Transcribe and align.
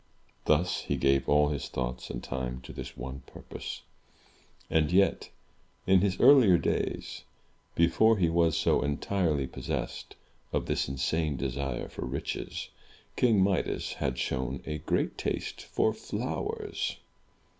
Thus, 0.45 0.79
he 0.81 0.95
gave 0.97 1.29
all 1.29 1.49
his 1.49 1.69
thoughts 1.69 2.09
and 2.09 2.23
time 2.23 2.61
to 2.61 2.73
this 2.73 2.97
one 2.97 3.19
purpose. 3.27 3.83
And 4.67 4.91
yet, 4.91 5.29
in 5.85 6.01
his 6.01 6.19
earlier 6.19 6.57
days, 6.57 7.23
before 7.75 8.17
he 8.17 8.27
was 8.27 8.57
so 8.57 8.81
entirely 8.81 9.45
pos 9.45 9.67
sessed 9.67 10.15
of 10.51 10.65
this 10.65 10.87
insane 10.89 11.37
desire 11.37 11.87
for 11.87 12.03
riches. 12.03 12.69
King 13.15 13.43
Midas 13.43 13.93
had 13.93 14.17
shown 14.17 14.63
a 14.65 14.79
great 14.79 15.19
taste 15.19 15.61
for 15.61 15.93
flowers. 15.93 16.97